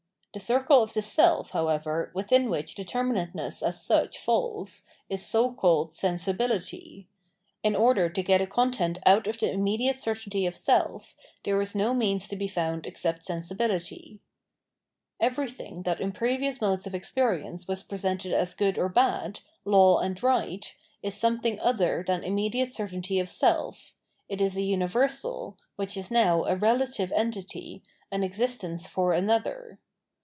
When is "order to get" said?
7.75-8.39